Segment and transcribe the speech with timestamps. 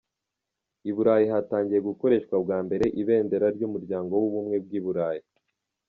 [0.89, 5.23] I Burayi hatangiye gukoreshwa bwa mbere ibendera ry’umuryango w’ubumwe bw’i Burayi.